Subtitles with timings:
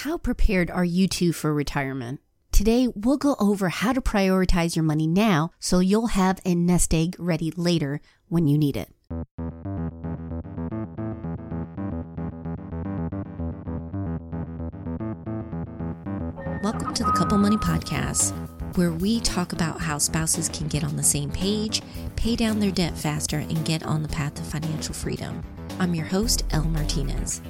[0.00, 2.20] How prepared are you two for retirement?
[2.52, 6.92] Today, we'll go over how to prioritize your money now so you'll have a nest
[6.92, 8.90] egg ready later when you need it.
[16.62, 18.34] Welcome to the Couple Money Podcast,
[18.76, 21.80] where we talk about how spouses can get on the same page,
[22.16, 25.42] pay down their debt faster, and get on the path to financial freedom.
[25.80, 27.40] I'm your host, Elle Martinez.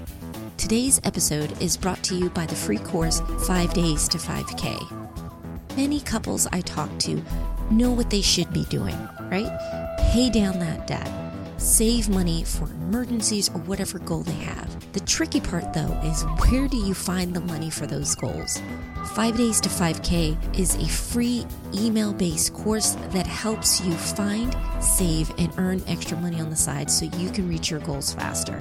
[0.58, 5.76] Today's episode is brought to you by the free course 5 Days to 5K.
[5.76, 7.22] Many couples I talk to
[7.70, 8.96] know what they should be doing,
[9.30, 9.50] right?
[10.12, 11.08] Pay down that debt,
[11.58, 14.92] save money for emergencies or whatever goal they have.
[14.94, 18.60] The tricky part, though, is where do you find the money for those goals?
[19.12, 25.30] 5 Days to 5K is a free email based course that helps you find, save,
[25.36, 28.58] and earn extra money on the side so you can reach your goals faster.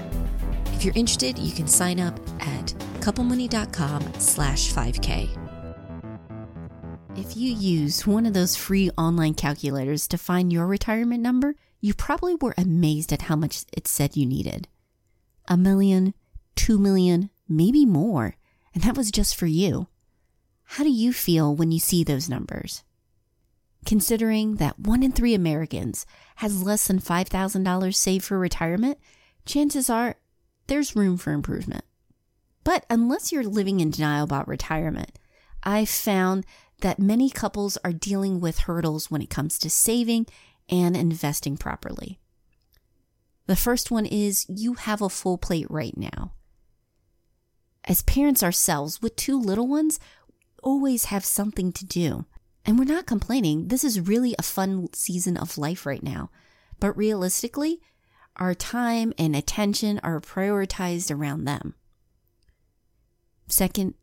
[0.75, 2.65] If you're interested, you can sign up at
[2.99, 5.29] couplemoney.com slash 5K.
[7.15, 11.93] If you use one of those free online calculators to find your retirement number, you
[11.93, 14.67] probably were amazed at how much it said you needed.
[15.47, 16.13] A million,
[16.57, 18.35] two million, maybe more.
[18.73, 19.87] And that was just for you.
[20.65, 22.83] How do you feel when you see those numbers?
[23.85, 28.97] Considering that one in three Americans has less than $5,000 saved for retirement,
[29.45, 30.17] chances are
[30.67, 31.83] there's room for improvement.
[32.63, 35.19] But unless you're living in denial about retirement,
[35.63, 36.45] I've found
[36.81, 40.27] that many couples are dealing with hurdles when it comes to saving
[40.69, 42.19] and investing properly.
[43.47, 46.33] The first one is you have a full plate right now.
[47.83, 49.99] As parents ourselves with two little ones,
[50.63, 52.25] always have something to do.
[52.65, 53.67] And we're not complaining.
[53.67, 56.31] This is really a fun season of life right now.
[56.79, 57.79] But realistically,
[58.37, 61.75] our time and attention are prioritized around them.
[63.47, 63.93] Second,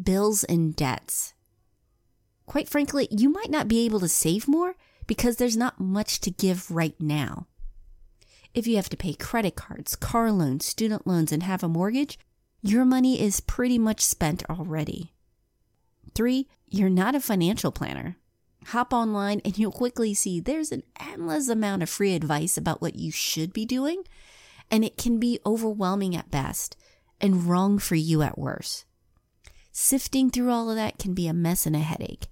[0.00, 1.34] bills and debts.
[2.46, 6.30] Quite frankly, you might not be able to save more because there's not much to
[6.30, 7.46] give right now.
[8.52, 12.18] If you have to pay credit cards, car loans, student loans, and have a mortgage,
[12.62, 15.12] your money is pretty much spent already.
[16.14, 18.16] Three, you're not a financial planner.
[18.68, 22.96] Hop online and you'll quickly see there's an endless amount of free advice about what
[22.96, 24.04] you should be doing,
[24.70, 26.76] and it can be overwhelming at best
[27.20, 28.84] and wrong for you at worst.
[29.70, 32.28] Sifting through all of that can be a mess and a headache.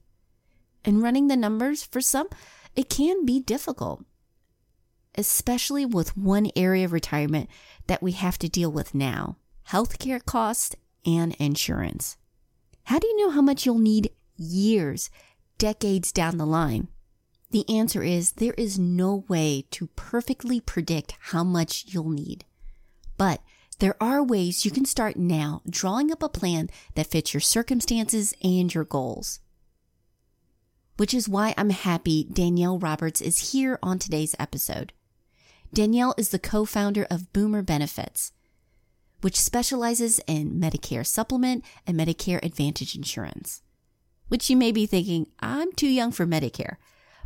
[0.84, 2.28] And running the numbers, for some,
[2.74, 4.04] it can be difficult,
[5.16, 7.48] especially with one area of retirement
[7.86, 9.36] that we have to deal with now
[9.68, 10.74] healthcare costs
[11.06, 12.16] and insurance.
[12.84, 15.10] How do you know how much you'll need years
[15.62, 16.88] decades down the line?
[17.52, 22.44] The answer is there is no way to perfectly predict how much you'll need.
[23.16, 23.40] But
[23.78, 28.34] there are ways you can start now drawing up a plan that fits your circumstances
[28.42, 29.38] and your goals.
[30.96, 34.92] Which is why I'm happy Danielle Roberts is here on today's episode.
[35.72, 38.32] Danielle is the co founder of Boomer Benefits,
[39.20, 43.62] which specializes in Medicare supplement and Medicare Advantage insurance
[44.32, 46.76] which you may be thinking, I'm too young for Medicare.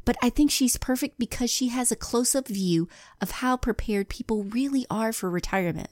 [0.04, 2.88] But I think she's perfect because she has a close up view
[3.20, 5.90] of how prepared people really are for retirement.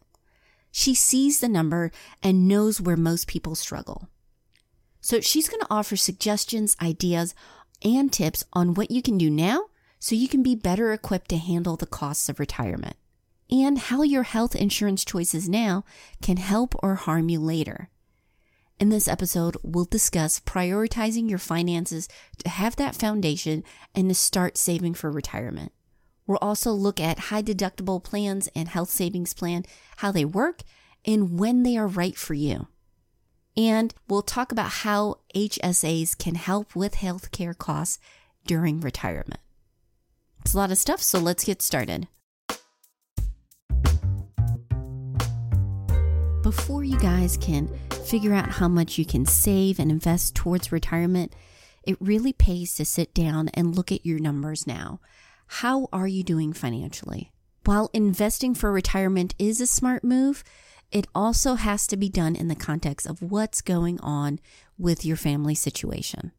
[0.72, 4.08] She sees the number and knows where most people struggle.
[5.00, 7.32] So she's going to offer suggestions, ideas,
[7.84, 9.66] and tips on what you can do now
[10.00, 12.96] so you can be better equipped to handle the costs of retirement
[13.48, 15.84] and how your health insurance choices now
[16.22, 17.88] can help or harm you later.
[18.80, 22.08] In this episode, we'll discuss prioritizing your finances
[22.38, 23.62] to have that foundation
[23.94, 25.72] and to start saving for retirement.
[26.26, 29.64] We'll also look at high deductible plans and health savings plan,
[29.98, 30.62] how they work,
[31.04, 32.66] and when they are right for you.
[33.56, 38.00] And we'll talk about how HSAs can help with healthcare costs
[38.44, 39.40] during retirement.
[40.40, 42.08] It's a lot of stuff, so let's get started.
[46.44, 47.70] Before you guys can
[48.04, 51.34] figure out how much you can save and invest towards retirement,
[51.84, 55.00] it really pays to sit down and look at your numbers now.
[55.46, 57.32] How are you doing financially?
[57.64, 60.44] While investing for retirement is a smart move,
[60.92, 64.38] it also has to be done in the context of what's going on
[64.76, 66.32] with your family situation.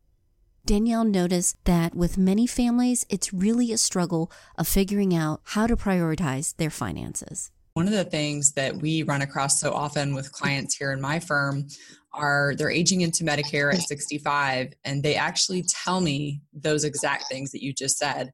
[0.68, 5.76] Danielle noticed that with many families, it's really a struggle of figuring out how to
[5.76, 7.50] prioritize their finances.
[7.76, 11.20] One of the things that we run across so often with clients here in my
[11.20, 11.68] firm
[12.14, 17.52] are they're aging into Medicare at 65 and they actually tell me those exact things
[17.52, 18.32] that you just said.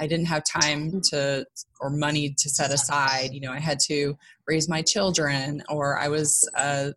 [0.00, 1.44] I didn't have time to
[1.80, 3.34] or money to set aside.
[3.34, 6.94] You know, I had to raise my children or I was a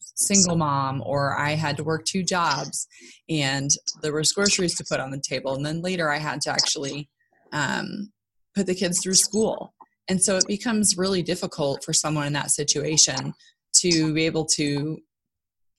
[0.00, 2.88] single mom or I had to work two jobs
[3.28, 3.68] and
[4.00, 5.54] there was groceries to put on the table.
[5.54, 7.10] And then later I had to actually
[7.52, 8.10] um,
[8.54, 9.74] put the kids through school.
[10.08, 13.32] And so it becomes really difficult for someone in that situation
[13.76, 14.98] to be able to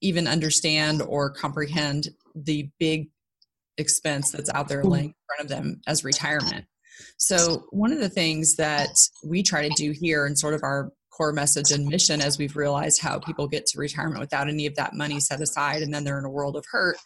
[0.01, 3.09] even understand or comprehend the big
[3.77, 6.65] expense that's out there laying in front of them as retirement.
[7.17, 10.91] So, one of the things that we try to do here and sort of our
[11.15, 14.75] core message and mission as we've realized how people get to retirement without any of
[14.75, 16.97] that money set aside and then they're in a world of hurt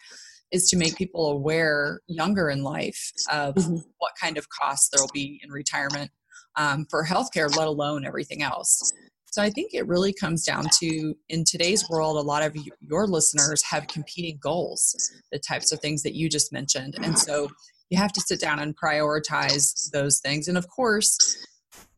[0.50, 3.76] is to make people aware younger in life of mm-hmm.
[3.98, 6.10] what kind of costs there will be in retirement
[6.56, 8.92] um, for healthcare, let alone everything else.
[9.32, 13.06] So I think it really comes down to in today's world, a lot of your
[13.06, 14.96] listeners have competing goals,
[15.30, 16.96] the types of things that you just mentioned.
[17.00, 17.48] And so
[17.90, 20.48] you have to sit down and prioritize those things.
[20.48, 21.16] And of course,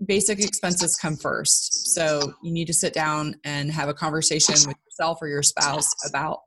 [0.05, 1.95] basic expenses come first.
[1.95, 5.89] So you need to sit down and have a conversation with yourself or your spouse
[6.07, 6.41] about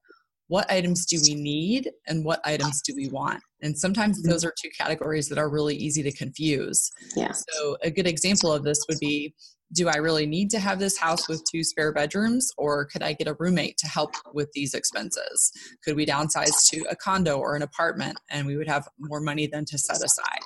[0.47, 3.41] what items do we need and what items do we want?
[3.61, 4.29] And sometimes mm-hmm.
[4.29, 6.91] those are two categories that are really easy to confuse.
[7.15, 9.33] Yeah so a good example of this would be
[9.73, 13.13] do i really need to have this house with two spare bedrooms or could i
[13.13, 15.51] get a roommate to help with these expenses?
[15.83, 19.47] Could we downsize to a condo or an apartment and we would have more money
[19.47, 20.45] than to set aside?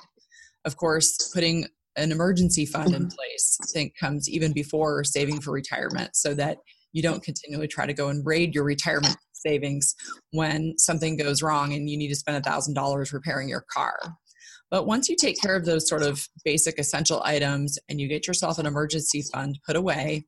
[0.64, 1.66] Of course putting
[1.96, 3.16] an emergency fund in mm-hmm.
[3.16, 6.58] place i think comes even before saving for retirement so that
[6.92, 9.94] you don't continually try to go and raid your retirement savings
[10.32, 13.98] when something goes wrong and you need to spend a thousand dollars repairing your car.
[14.70, 18.26] But once you take care of those sort of basic essential items and you get
[18.26, 20.26] yourself an emergency fund put away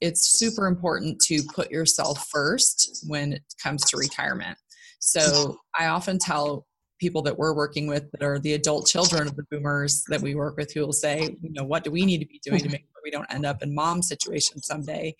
[0.00, 4.58] it's super important to put yourself first when it comes to retirement.
[5.00, 6.66] So i often tell
[6.98, 10.34] people that we're working with that are the adult children of the boomers that we
[10.34, 12.68] work with who will say you know what do we need to be doing to
[12.68, 15.14] make sure we don't end up in mom situation someday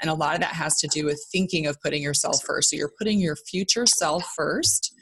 [0.00, 2.70] and a lot of that has to do with thinking of putting yourself first.
[2.70, 4.92] So you're putting your future self first.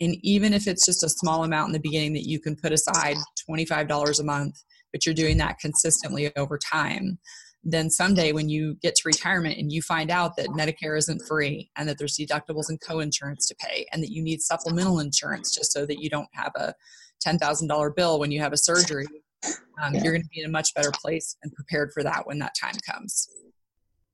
[0.00, 2.72] And even if it's just a small amount in the beginning that you can put
[2.72, 3.16] aside
[3.48, 4.54] $25 a month,
[4.92, 7.18] but you're doing that consistently over time,
[7.62, 11.70] then someday when you get to retirement and you find out that Medicare isn't free
[11.76, 15.72] and that there's deductibles and co-insurance to pay and that you need supplemental insurance just
[15.72, 16.74] so that you don't have a
[17.24, 19.06] $10,000 bill when you have a surgery,
[19.82, 20.02] um, yeah.
[20.02, 22.54] you're going to be in a much better place and prepared for that when that
[22.58, 23.28] time comes.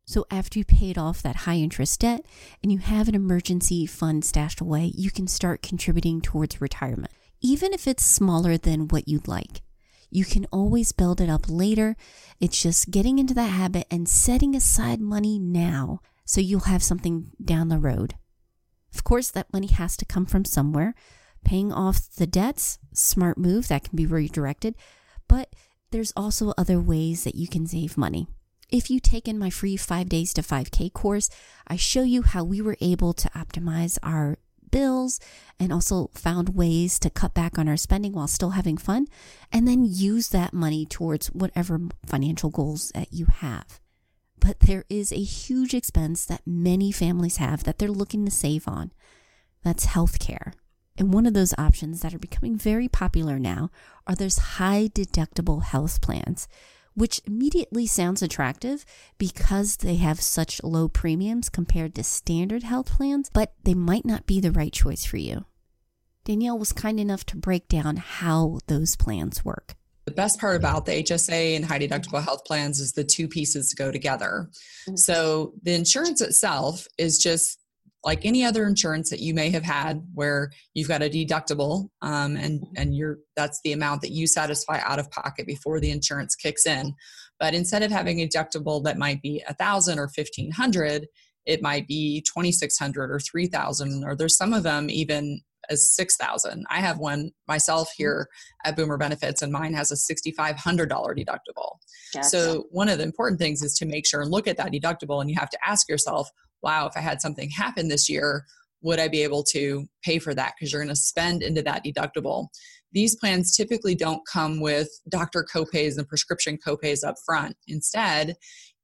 [0.06, 2.24] So after you paid off that high interest debt
[2.62, 7.72] and you have an emergency fund stashed away, you can start contributing towards retirement, even
[7.72, 9.62] if it's smaller than what you'd like.
[10.08, 11.96] You can always build it up later.
[12.40, 17.32] It's just getting into that habit and setting aside money now so you'll have something
[17.44, 18.14] down the road.
[18.94, 20.94] Of course, that money has to come from somewhere.
[21.44, 24.76] Paying off the debts, smart move that can be redirected,
[25.28, 25.52] but
[25.90, 28.28] there's also other ways that you can save money.
[28.68, 31.30] If you take in my free 5 days to 5K course,
[31.68, 34.38] I show you how we were able to optimize our
[34.72, 35.20] bills
[35.60, 39.06] and also found ways to cut back on our spending while still having fun
[39.52, 43.80] and then use that money towards whatever financial goals that you have.
[44.40, 48.66] But there is a huge expense that many families have that they're looking to save
[48.66, 48.92] on.
[49.62, 50.52] That's healthcare.
[50.98, 53.70] And one of those options that are becoming very popular now
[54.06, 56.48] are those high deductible health plans
[56.96, 58.84] which immediately sounds attractive
[59.18, 64.26] because they have such low premiums compared to standard health plans, but they might not
[64.26, 65.44] be the right choice for you.
[66.24, 69.74] Danielle was kind enough to break down how those plans work.
[70.06, 73.74] The best part about the HSA and high deductible health plans is the two pieces
[73.74, 74.48] go together.
[74.88, 74.96] Mm-hmm.
[74.96, 77.58] So the insurance itself is just
[78.06, 82.36] like any other insurance that you may have had where you've got a deductible um,
[82.36, 82.72] and mm-hmm.
[82.76, 86.64] and you're that's the amount that you satisfy out of pocket before the insurance kicks
[86.64, 86.94] in
[87.38, 91.06] but instead of having a deductible that might be a thousand or fifteen hundred
[91.44, 96.80] it might be 2600 or 3000 or there's some of them even as 6000 i
[96.80, 98.04] have one myself mm-hmm.
[98.04, 98.28] here
[98.64, 101.76] at boomer benefits and mine has a $6500 deductible
[102.14, 102.28] gotcha.
[102.28, 105.20] so one of the important things is to make sure and look at that deductible
[105.20, 106.30] and you have to ask yourself
[106.66, 108.44] wow, if I had something happen this year,
[108.82, 110.54] would I be able to pay for that?
[110.58, 112.48] Because you're going to spend into that deductible.
[112.90, 117.56] These plans typically don't come with doctor copays and prescription copays up front.
[117.68, 118.34] Instead,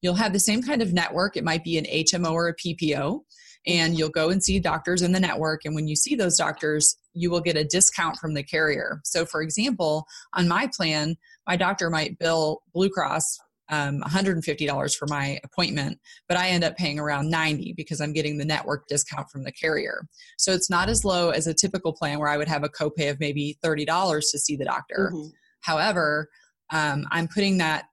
[0.01, 1.37] you'll have the same kind of network.
[1.37, 3.19] It might be an HMO or a PPO,
[3.67, 5.63] and you'll go and see doctors in the network.
[5.65, 9.01] And when you see those doctors, you will get a discount from the carrier.
[9.03, 11.17] So, for example, on my plan,
[11.49, 13.41] my doctor might bill Blue Cross
[13.73, 15.99] um, $150 for my appointment,
[16.29, 19.53] but I end up paying around 90 because I'm getting the network discount from the
[19.53, 20.07] carrier.
[20.37, 23.11] So it's not as low as a typical plan where I would have a copay
[23.11, 25.11] of maybe $30 to see the doctor.
[25.15, 25.29] Mm-hmm.
[25.63, 26.29] However,
[26.71, 27.87] um, I'm putting that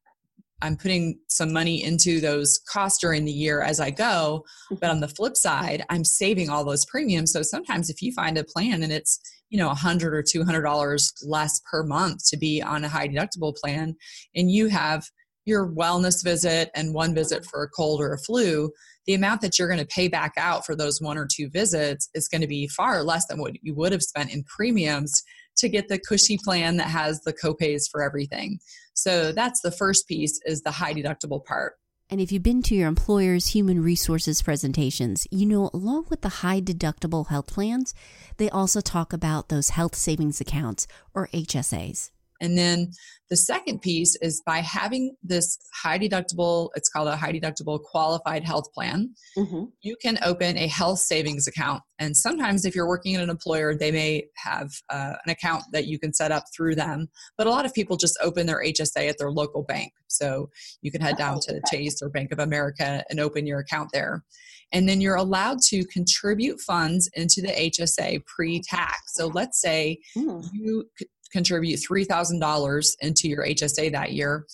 [0.61, 4.43] I'm putting some money into those costs during the year as I go.
[4.69, 4.91] But Mm-hmm.
[4.91, 7.31] on the flip side, I'm saving all those premiums.
[7.31, 10.43] So sometimes if you find a plan and it's, you know, a hundred or two
[10.43, 13.95] hundred dollars less per month to be on a high deductible plan,
[14.35, 15.05] and you have
[15.45, 18.71] your wellness visit and one visit for a cold or a flu,
[19.05, 22.09] the amount that you're going to pay back out for those one or two visits
[22.13, 25.23] is going to be far less than what you would have spent in premiums
[25.57, 28.59] to get the cushy plan that has the copays for everything.
[28.93, 31.73] So that's the first piece is the high deductible part.
[32.11, 36.29] And if you've been to your employer's human resources presentations, you know, along with the
[36.29, 37.93] high deductible health plans,
[38.37, 42.09] they also talk about those health savings accounts or HSAs.
[42.41, 42.91] And then
[43.29, 48.43] the second piece is by having this high deductible, it's called a high deductible qualified
[48.43, 49.65] health plan, Mm-hmm.
[49.81, 51.81] you can open a health savings account.
[51.99, 55.85] And sometimes, if you're working at an employer, they may have uh, an account that
[55.85, 57.09] you can set up through them.
[57.37, 59.91] But a lot of people just open their HSA at their local bank.
[60.07, 60.49] So
[60.81, 61.61] you can head down Oh, to.
[61.69, 64.23] Chase or Bank of America and open your account there.
[64.71, 69.13] And then you're allowed to contribute funds into the HSA pre tax.
[69.13, 70.47] So let's say Mm.
[70.53, 70.85] you
[71.31, 74.45] contribute $3,000 into your HSA that year,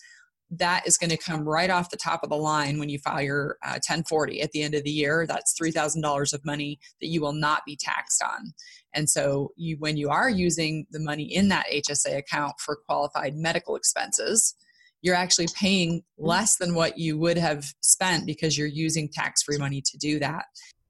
[0.52, 3.22] that is going to come right off the top of the line when you file
[3.22, 5.26] your uh, 1040 at the end of the year.
[5.28, 8.54] That's $3,000 of money that you will not be taxed on.
[8.94, 13.36] And so you when you are using the money in that HSA account for qualified
[13.36, 14.56] medical expenses,
[15.02, 19.82] you're actually paying less than what you would have spent because you're using tax-free money
[19.82, 20.46] to do that.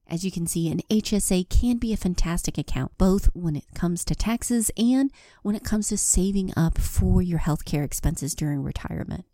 [0.08, 4.06] As you can see, an HSA can be a fantastic account, both when it comes
[4.06, 9.26] to taxes and when it comes to saving up for your healthcare expenses during retirement.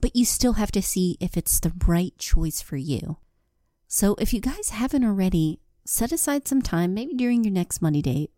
[0.00, 3.18] But you still have to see if it's the right choice for you.
[3.86, 8.02] So if you guys haven't already, set aside some time, maybe during your next money
[8.02, 8.32] date.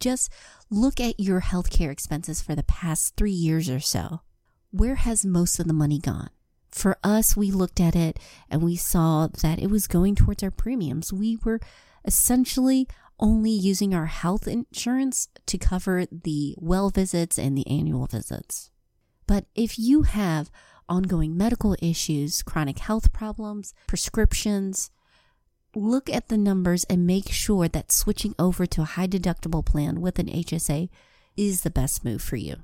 [0.00, 0.32] Just
[0.70, 4.22] look at your healthcare expenses for the past three years or so.
[4.70, 6.30] Where has most of the money gone?
[6.72, 8.18] For us, we looked at it
[8.50, 11.12] and we saw that it was going towards our premiums.
[11.12, 11.60] We were
[12.04, 12.88] essentially
[13.20, 18.70] only using our health insurance to cover the well visits and the annual visits.
[19.26, 20.50] But if you have
[20.88, 24.90] ongoing medical issues, chronic health problems, prescriptions,
[25.74, 30.00] look at the numbers and make sure that switching over to a high deductible plan
[30.00, 30.88] with an HSA
[31.36, 32.56] is the best move for you.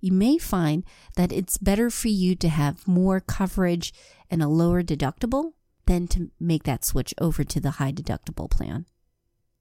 [0.00, 0.84] You may find
[1.16, 3.92] that it's better for you to have more coverage
[4.30, 5.52] and a lower deductible
[5.86, 8.86] than to make that switch over to the high deductible plan.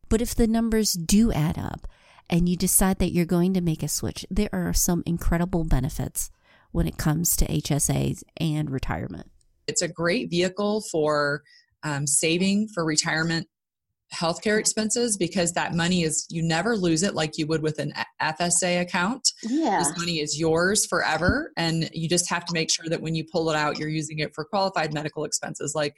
[0.10, 1.88] But if the numbers do add up
[2.30, 6.30] and you decide that you're going to make a switch, there are some incredible benefits
[6.72, 9.32] when it comes to HSAs and retirement.
[9.68, 11.44] It's a great vehicle for
[11.84, 13.48] um, saving for retirement
[14.14, 17.94] healthcare expenses because that money is you never lose it like you would with an
[18.22, 19.28] FSA account.
[19.44, 19.80] Yeah.
[19.80, 23.26] This money is yours forever, and you just have to make sure that when you
[23.32, 25.96] pull it out, you're using it for qualified medical expenses like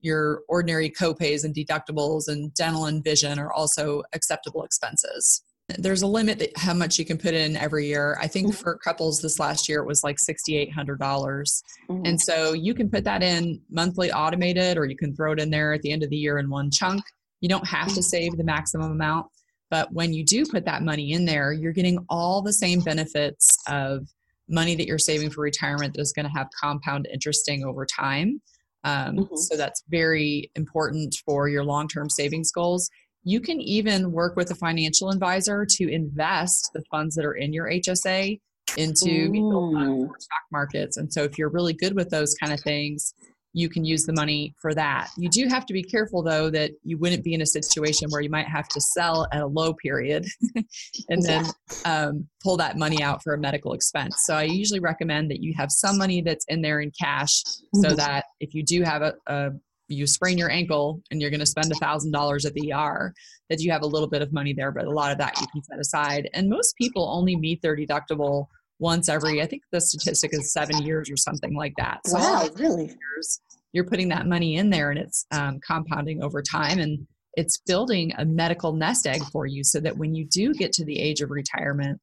[0.00, 5.42] your ordinary copays and deductibles and dental and vision are also acceptable expenses.
[5.76, 8.16] There's a limit that how much you can put in every year.
[8.22, 11.62] I think for couples this last year it was like $6,800.
[11.90, 12.08] Mhm.
[12.08, 15.50] And so you can put that in monthly automated, or you can throw it in
[15.50, 17.02] there at the end of the year in one chunk.
[17.40, 19.26] You don't have to save the maximum amount.
[19.70, 23.58] But when you do put that money in there, you're getting all the same benefits
[23.68, 24.08] of
[24.48, 28.40] money that you're saving for retirement that is going to have compound interesting over time.
[28.84, 29.36] Um, Mhm.
[29.36, 32.88] So that's very important for your long term savings goals.
[33.24, 37.52] You can even work with a financial advisor to invest the funds that are in
[37.52, 38.40] your HSA
[38.76, 40.96] into mutual stock markets.
[40.96, 43.12] And so, if you're really good with those kind of things,
[43.52, 45.08] you can use the money for that.
[45.16, 48.20] You do have to be careful, though, that you wouldn't be in a situation where
[48.20, 50.26] you might have to sell at a low period
[51.08, 51.44] and then
[51.84, 54.14] um, pull that money out for a medical expense.
[54.26, 57.42] So, I usually recommend that you have some money that's in there in cash
[57.74, 57.96] so Mhm.
[57.96, 59.50] that if you do have a, a
[59.88, 63.14] you sprain your ankle and you're going to spend a thousand dollars at the ER,
[63.48, 65.46] that you have a little bit of money there, but a lot of that you
[65.50, 66.28] can set aside.
[66.34, 70.82] And most people only meet their deductible once every, I think the statistic is seven
[70.82, 72.00] years or something like that.
[72.06, 72.86] So Wow, really?
[72.86, 73.40] years,
[73.72, 78.12] you're putting that money in there and it's um, compounding over time and it's building
[78.18, 81.20] a medical nest egg for you so that when you do get to the age
[81.20, 82.00] of retirement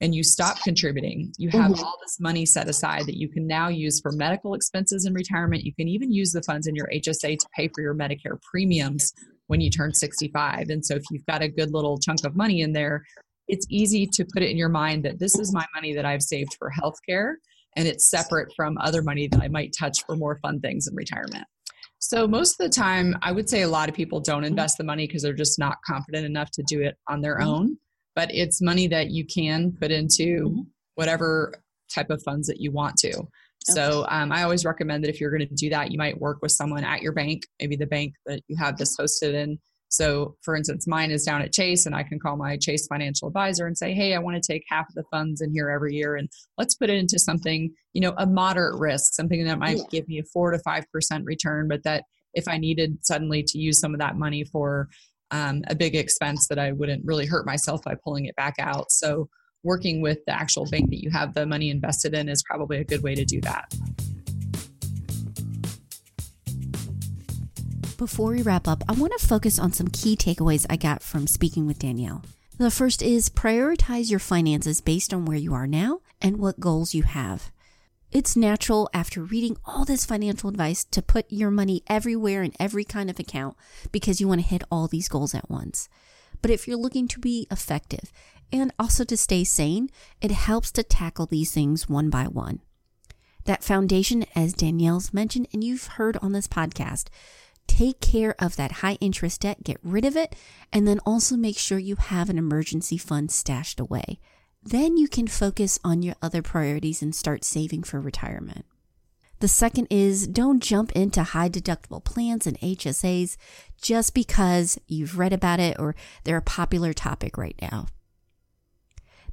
[0.00, 1.78] and you stop contributing, you have Mhm.
[1.82, 5.64] all this money set aside that you can now use for medical expenses in retirement.
[5.64, 9.12] You can even use the funds in your HSA to pay for your Medicare premiums
[9.46, 10.68] when you turn 65.
[10.70, 13.04] And so if you've got a good little chunk of money in there,
[13.48, 16.22] it's easy to put it in your mind that this is my money that I've
[16.22, 17.34] saved for healthcare
[17.76, 20.94] and it's separate from other money that I might touch for more fun things in
[20.94, 21.44] retirement.
[21.98, 24.84] So most of the time, I would say a lot of people don't invest the
[24.84, 27.46] money because they're just not confident enough to do it on their Mhm.
[27.46, 27.78] own.
[28.14, 30.66] But it's money that you can put into Mhm.
[30.94, 31.54] whatever
[31.92, 33.26] type of funds that you want to.
[33.66, 36.38] So um, I always recommend that if you're going to do that, you might work
[36.42, 39.58] with someone at your bank, maybe the bank that you have this hosted in.
[39.94, 43.28] So, for instance, mine is down at Chase, and I can call my Chase financial
[43.28, 45.94] advisor and say, "Hey, I want to take half of the funds in here every
[45.94, 49.78] year, and let's put it into something, you know, a moderate risk, something that might
[49.78, 49.84] yeah.
[49.90, 53.58] give me a four to five percent return, but that if I needed suddenly to
[53.58, 54.88] use some of that money for
[55.30, 58.90] um, a big expense, that I wouldn't really hurt myself by pulling it back out."
[58.90, 59.28] So,
[59.62, 62.84] working with the actual bank that you have the money invested in is probably a
[62.84, 63.72] good way to do that.
[67.96, 71.28] Before we wrap up, I want to focus on some key takeaways I got from
[71.28, 72.22] speaking with Danielle.
[72.58, 76.92] The first is prioritize your finances based on where you are now and what goals
[76.92, 77.52] you have.
[78.10, 82.84] It's natural after reading all this financial advice to put your money everywhere in every
[82.84, 83.56] kind of account
[83.92, 85.88] because you want to hit all these goals at once.
[86.42, 88.12] But if you're looking to be effective
[88.52, 89.88] and also to stay sane,
[90.20, 92.60] it helps to tackle these things one by one.
[93.44, 97.08] That foundation, as Danielle's mentioned, and you've heard on this podcast,
[97.66, 100.34] take care of that high interest debt, get rid of it,
[100.72, 104.18] and then also make sure you have an emergency fund stashed away.
[104.62, 108.64] Then you can focus on your other priorities and start saving for retirement.
[109.40, 113.36] The second is don't jump into high deductible plans and HSAs
[113.80, 117.88] just because you've read about it or they're a popular topic right now.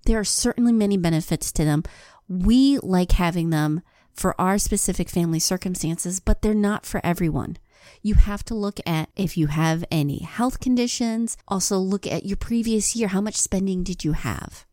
[0.06, 1.84] There are certainly many benefits to them.
[2.28, 3.82] We like having them
[4.14, 7.58] for our specific family circumstances, but they're not for everyone.
[8.02, 11.38] You have to look at if you have any health conditions.
[11.48, 13.10] Also, look at your previous year.
[13.10, 14.66] How much spending did you have?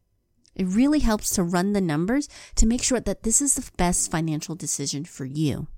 [0.54, 4.10] It really helps to run the numbers to make sure that this is the best
[4.10, 5.68] financial decision for you.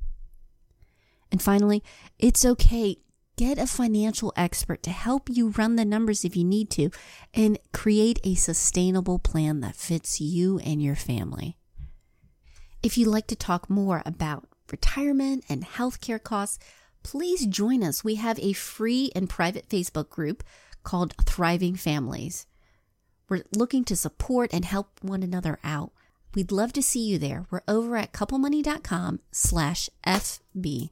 [1.31, 1.85] And finally,
[2.19, 2.97] it's okay.
[3.37, 6.91] Get a financial expert to help you run the numbers if you need to
[7.33, 11.57] and create a sustainable plan that fits you and your family.
[12.83, 16.59] If you'd like to talk more about retirement and healthcare costs,
[17.03, 18.05] please join us.
[18.05, 20.43] We have a free and private Facebook group
[20.83, 22.47] called Thriving Families.
[23.29, 25.93] We're looking to support and help one another out.
[26.35, 27.47] We'd love to see you there.
[27.51, 30.91] We're over at couplemoney.com slash FB.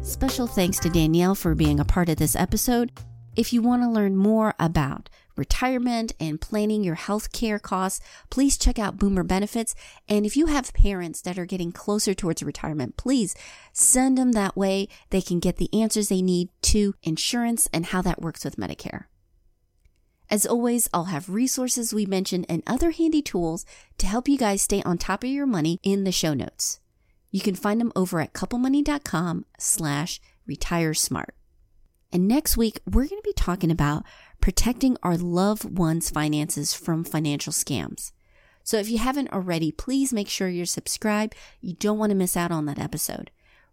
[0.00, 2.92] Special thanks to Danielle for being a part of this episode.
[3.36, 8.58] If you want to learn more about retirement and planning your health care costs, please
[8.58, 9.74] check out Boomer Benefits.
[10.08, 13.34] And if you have parents that are getting closer towards retirement, please
[13.72, 14.88] send them that way.
[15.10, 19.04] They can get the answers they need to insurance and how that works with Medicare.
[20.30, 23.64] As always, I'll have resources we mentioned and other handy tools
[23.96, 26.80] to help you guys stay on top of your money in the show notes.
[27.30, 31.34] You can find them over at couplemoney.com slash retire smart.
[32.12, 34.04] And next week, we're going to be talking about
[34.40, 38.12] protecting our loved ones' finances from financial scams.
[38.62, 41.34] So if you haven't already, please make sure you're subscribed.
[41.60, 43.30] You don't want to miss out on that episode.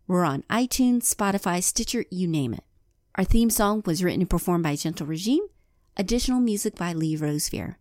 [0.07, 2.63] We're on iTunes, Spotify, Stitcher, you name it.
[3.15, 5.47] Our theme song was written and performed by Gentle Regime.
[5.97, 7.77] Additional music by Lee Rosevere.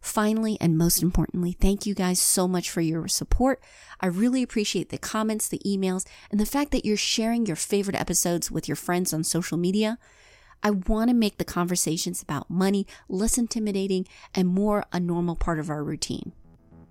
[0.00, 3.62] Finally, and most importantly, thank you guys so much for your support.
[4.00, 8.00] I really appreciate the comments, the emails, and the fact that you're sharing your favorite
[8.00, 9.98] episodes with your friends on social media.
[10.62, 15.58] I want to make the conversations about money less intimidating and more a normal part
[15.58, 16.32] of our routine.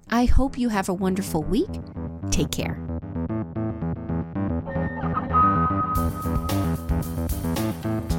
[0.10, 1.70] I hope you have a wonderful week.
[2.32, 2.78] Take care.
[7.32, 8.11] Thank you.